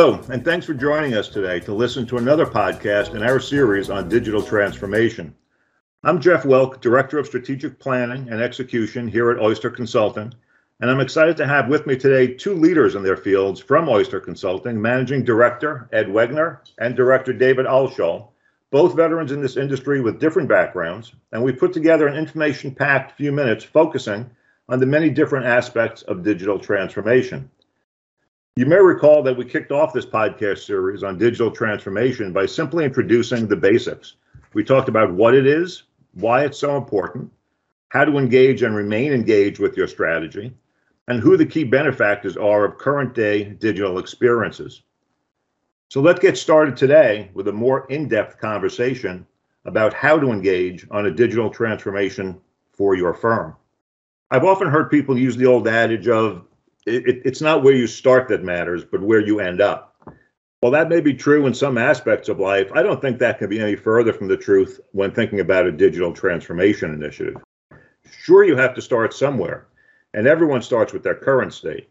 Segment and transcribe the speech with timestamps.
[0.00, 3.90] Hello, and thanks for joining us today to listen to another podcast in our series
[3.90, 5.34] on digital transformation.
[6.04, 10.32] I'm Jeff Welk, Director of Strategic Planning and Execution here at Oyster Consulting,
[10.80, 14.20] and I'm excited to have with me today two leaders in their fields from Oyster
[14.20, 18.28] Consulting Managing Director Ed Wegner and Director David Alshol,
[18.70, 23.16] both veterans in this industry with different backgrounds, and we put together an information packed
[23.16, 24.30] few minutes focusing
[24.68, 27.50] on the many different aspects of digital transformation.
[28.56, 32.84] You may recall that we kicked off this podcast series on digital transformation by simply
[32.84, 34.16] introducing the basics.
[34.52, 35.84] We talked about what it is,
[36.14, 37.30] why it's so important,
[37.90, 40.52] how to engage and remain engaged with your strategy,
[41.06, 44.82] and who the key benefactors are of current day digital experiences.
[45.88, 49.26] So let's get started today with a more in depth conversation
[49.64, 52.40] about how to engage on a digital transformation
[52.72, 53.54] for your firm.
[54.30, 56.44] I've often heard people use the old adage of
[56.88, 59.96] it, it's not where you start that matters, but where you end up.
[60.62, 63.48] Well, that may be true in some aspects of life, I don't think that can
[63.48, 67.36] be any further from the truth when thinking about a digital transformation initiative.
[68.10, 69.68] Sure, you have to start somewhere,
[70.14, 71.88] and everyone starts with their current state.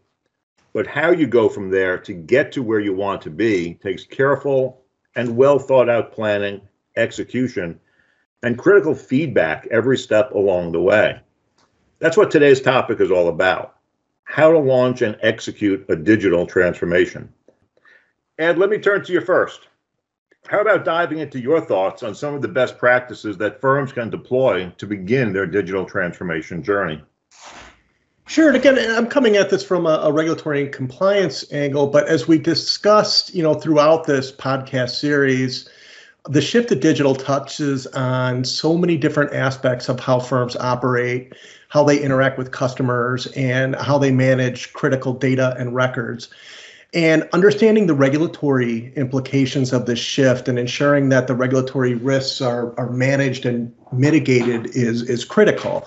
[0.74, 4.04] But how you go from there to get to where you want to be takes
[4.04, 4.82] careful
[5.14, 6.60] and well thought out planning,
[6.94, 7.80] execution,
[8.42, 11.20] and critical feedback every step along the way.
[12.00, 13.77] That's what today's topic is all about
[14.28, 17.32] how to launch and execute a digital transformation.
[18.36, 19.68] And let me turn to you first.
[20.46, 24.10] How about diving into your thoughts on some of the best practices that firms can
[24.10, 27.02] deploy to begin their digital transformation journey?
[28.26, 28.48] Sure.
[28.48, 32.28] And again, I'm coming at this from a, a, regulatory and compliance angle, but as
[32.28, 35.66] we discussed, you know, throughout this podcast series,
[36.28, 41.34] the shift to digital touches on so many different aspects of how firms operate,
[41.68, 46.28] how they interact with customers, and how they manage critical data and records.
[46.94, 52.78] And understanding the regulatory implications of this shift and ensuring that the regulatory risks are,
[52.78, 55.86] are managed and mitigated is, is critical.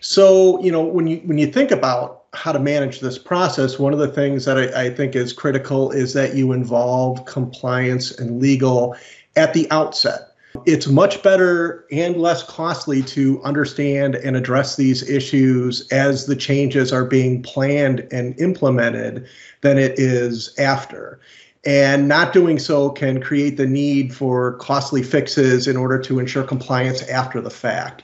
[0.00, 3.92] So, you know, when you when you think about how to manage this process, one
[3.92, 8.40] of the things that I, I think is critical is that you involve compliance and
[8.40, 8.96] legal
[9.36, 10.32] at the outset.
[10.66, 16.92] It's much better and less costly to understand and address these issues as the changes
[16.92, 19.26] are being planned and implemented
[19.62, 21.20] than it is after.
[21.64, 26.42] And not doing so can create the need for costly fixes in order to ensure
[26.42, 28.02] compliance after the fact.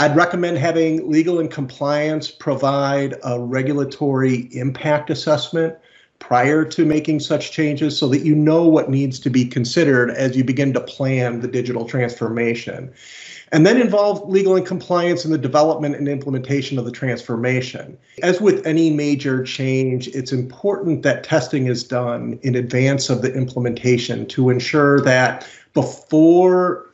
[0.00, 5.76] I'd recommend having legal and compliance provide a regulatory impact assessment
[6.20, 10.36] prior to making such changes so that you know what needs to be considered as
[10.36, 12.92] you begin to plan the digital transformation.
[13.50, 17.98] And then involve legal and compliance in the development and implementation of the transformation.
[18.22, 23.32] As with any major change, it's important that testing is done in advance of the
[23.34, 26.87] implementation to ensure that before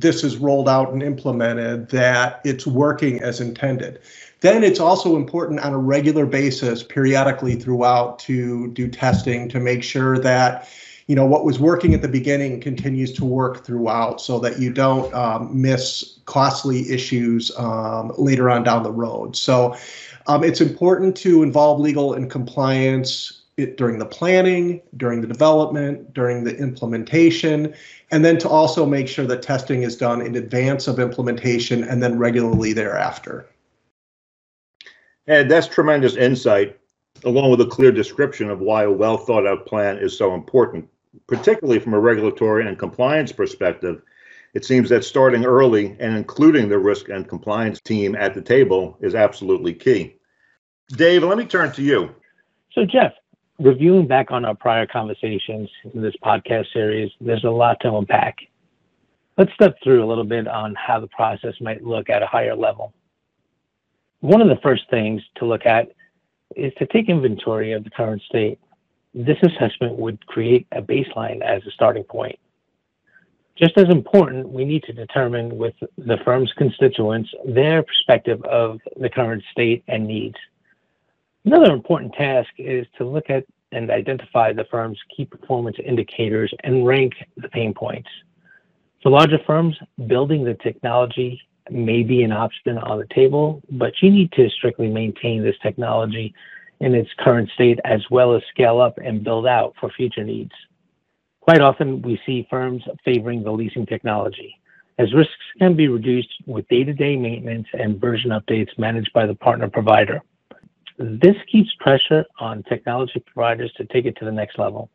[0.00, 4.00] this is rolled out and implemented that it's working as intended.
[4.40, 9.82] Then it's also important on a regular basis, periodically throughout, to do testing to make
[9.82, 10.68] sure that
[11.06, 14.72] you know what was working at the beginning continues to work throughout, so that you
[14.72, 19.36] don't um, miss costly issues um, later on down the road.
[19.36, 19.76] So
[20.26, 26.12] um, it's important to involve legal and compliance it, during the planning, during the development,
[26.12, 27.74] during the implementation,
[28.10, 32.02] and then to also make sure that testing is done in advance of implementation and
[32.02, 33.48] then regularly thereafter.
[35.26, 36.78] And that's tremendous insight,
[37.24, 40.88] along with a clear description of why a well thought out plan is so important,
[41.26, 44.02] particularly from a regulatory and compliance perspective.
[44.54, 48.96] It seems that starting early and including the risk and compliance team at the table
[49.00, 50.16] is absolutely key.
[50.90, 52.14] Dave, let me turn to you.
[52.72, 53.12] So, Jeff,
[53.58, 58.36] reviewing back on our prior conversations in this podcast series, there's a lot to unpack.
[59.36, 62.56] Let's step through a little bit on how the process might look at a higher
[62.56, 62.94] level.
[64.20, 65.88] One of the first things to look at
[66.54, 68.58] is to take inventory of the current state.
[69.14, 72.38] This assessment would create a baseline as a starting point.
[73.58, 79.08] Just as important, we need to determine with the firm's constituents their perspective of the
[79.08, 80.36] current state and needs.
[81.46, 86.84] Another important task is to look at and identify the firm's key performance indicators and
[86.84, 88.08] rank the pain points.
[89.00, 89.76] For larger firms,
[90.08, 91.40] building the technology
[91.70, 96.34] may be an option on the table, but you need to strictly maintain this technology
[96.80, 100.52] in its current state as well as scale up and build out for future needs.
[101.40, 104.60] Quite often, we see firms favoring the leasing technology,
[104.98, 109.26] as risks can be reduced with day to day maintenance and version updates managed by
[109.26, 110.20] the partner provider.
[110.98, 114.90] This keeps pressure on technology providers to take it to the next level.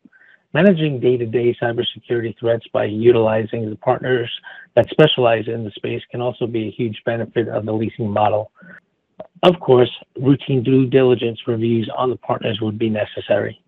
[0.53, 4.29] Managing day-to-day cybersecurity threats by utilizing the partners
[4.75, 8.51] that specialize in the space can also be a huge benefit of the leasing model.
[9.43, 13.61] Of course, routine due diligence reviews on the partners would be necessary.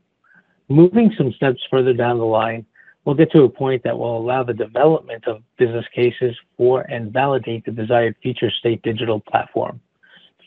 [0.67, 2.65] Moving some steps further down the line,
[3.05, 7.13] we'll get to a point that will allow the development of business cases for and
[7.13, 9.79] validate the desired future state digital platform.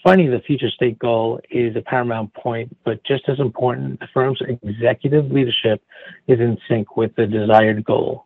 [0.07, 4.41] Finding the future state goal is a paramount point, but just as important, the firm's
[4.63, 5.83] executive leadership
[6.29, 8.25] is in sync with the desired goal.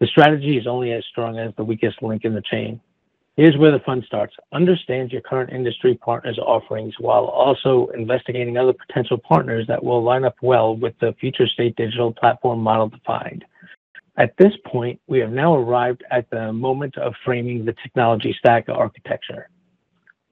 [0.00, 2.80] The strategy is only as strong as the weakest link in the chain.
[3.36, 4.34] Here's where the fun starts.
[4.54, 10.24] Understand your current industry partners' offerings while also investigating other potential partners that will line
[10.24, 13.44] up well with the future state digital platform model defined.
[14.16, 18.70] At this point, we have now arrived at the moment of framing the technology stack
[18.70, 19.50] architecture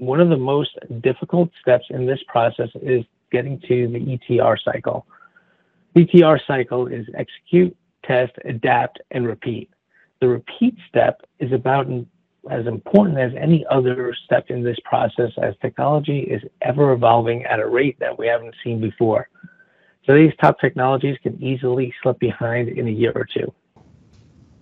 [0.00, 0.70] one of the most
[1.02, 5.06] difficult steps in this process is getting to the ETR cycle.
[5.94, 9.68] ETR cycle is execute, test, adapt, and repeat.
[10.22, 11.86] The repeat step is about
[12.50, 17.60] as important as any other step in this process as technology is ever evolving at
[17.60, 19.28] a rate that we haven't seen before.
[20.06, 23.52] Today's top technologies can easily slip behind in a year or two.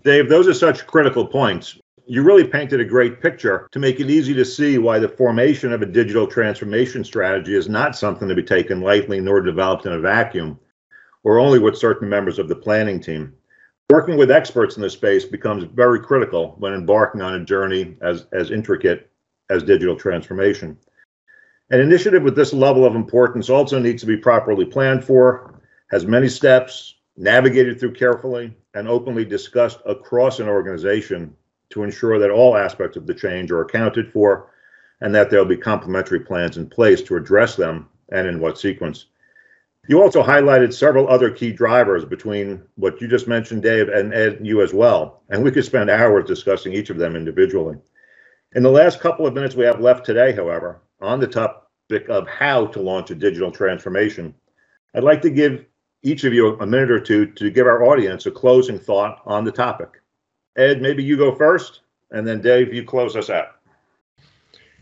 [0.03, 1.79] Dave, those are such critical points
[2.09, 5.75] you really painted a great picture to make it easy to see why the formation
[5.75, 9.93] of a digital transformation strategy is not something to be taken lightly nor developed in
[9.93, 10.59] a vacuum
[11.23, 13.35] or only with certain members of the planning team.
[13.91, 18.25] Working with experts in this space becomes very critical when embarking on a journey as,
[18.33, 19.11] as intricate
[19.51, 20.79] as digital transformation.
[21.71, 25.61] An initiative with this level of importance also needs to be properly planned for,
[25.91, 31.35] has many steps, navigated through carefully, and openly discussed across an organization
[31.71, 34.51] to ensure that all aspects of the change are accounted for
[35.01, 39.07] and that there'll be complementary plans in place to address them and in what sequence.
[39.89, 44.41] You also highlighted several other key drivers between what you just mentioned, Dave, and Ed,
[44.43, 45.23] you as well.
[45.31, 47.77] And we could spend hours discussing each of them individually.
[48.55, 52.29] In the last couple of minutes we have left today, however, on the topic of
[52.29, 54.35] how to launch a digital transformation,
[54.95, 55.65] I'd like to give
[56.03, 59.45] each of you a minute or two to give our audience a closing thought on
[59.45, 60.01] the topic.
[60.59, 63.58] Ed, maybe you go first, and then Dave, you close us out.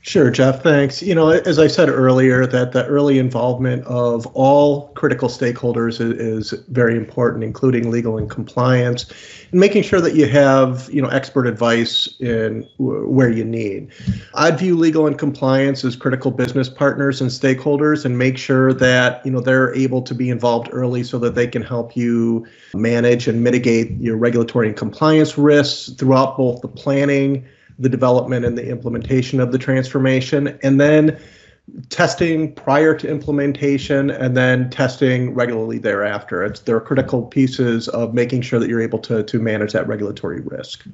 [0.07, 1.03] Sure, Jeff, thanks.
[1.03, 6.53] You know, as I said earlier, that the early involvement of all critical stakeholders is,
[6.53, 9.07] is, very important, including legal and compliance,
[9.51, 13.89] and making sure that you have, you know, expert advice in where you need.
[14.35, 19.27] I'd view legal and compliance as critical business partners and stakeholders and make sure that,
[19.27, 23.27] you know, they're able to be involved early so that they can help you manage
[23.27, 27.45] and mitigate your regulatory and compliance risks throughout both the planning
[27.79, 31.19] the development and the implementation of the transformation, and then
[31.89, 36.45] testing prior to implementation and then testing regularly thereafter.
[36.45, 40.41] It's they're critical pieces of making sure that you're able to to manage that regulatory
[40.41, 40.87] risk.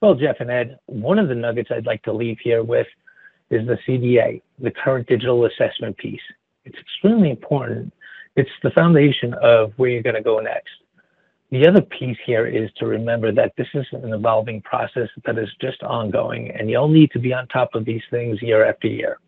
[0.00, 2.88] Well, Jeff and Ed, one of the nuggets I'd like to leave here with
[3.50, 6.20] is the CDA, the current digital assessment piece.
[6.64, 7.92] It's extremely important.
[8.34, 10.70] It's the foundation of where you're going to go next.
[11.52, 15.50] The other piece here is to remember that this is an evolving process that is
[15.60, 19.18] just ongoing, and you'll need to be on top of these things year after year.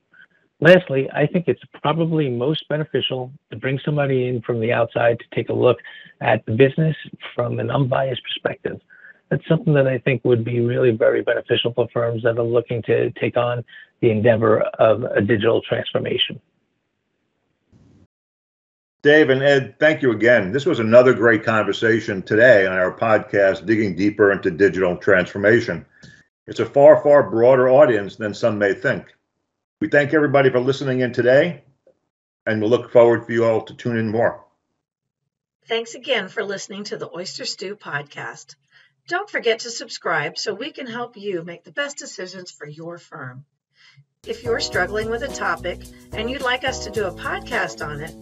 [0.59, 5.37] Lastly, I think it's probably most beneficial to bring somebody in from the outside to
[5.37, 5.77] take a look
[6.23, 6.97] at the business
[7.35, 8.81] from an unbiased perspective.
[9.29, 12.81] That's something that I think would be really very beneficial for firms that are looking
[12.85, 13.63] to take on
[14.01, 16.41] the endeavor of a digital transformation.
[19.05, 20.51] Dave and Ed, thank you again.
[20.51, 25.85] This was another great conversation today on our podcast, Digging Deeper into Digital Transformation.
[26.47, 29.15] It's a far, far broader audience than some may think.
[29.79, 31.65] We thank everybody for listening in today,
[32.47, 34.43] and we'll look forward for you all to tune in more.
[35.69, 38.55] Thanks again for listening to the Oyster Stew podcast.
[39.07, 42.97] Don't forget to subscribe so we can help you make the best decisions for your
[42.97, 43.45] firm.
[44.27, 45.81] If you're struggling with a topic
[46.13, 48.15] and you'd like us to do a podcast on it,